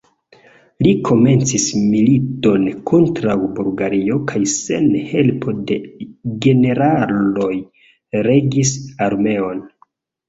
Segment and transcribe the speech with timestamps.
[0.85, 5.79] Li komencis militon kontraŭ Bulgario kaj sen helpo de
[6.47, 7.53] generaloj
[8.31, 8.77] regis
[9.11, 9.67] armeon.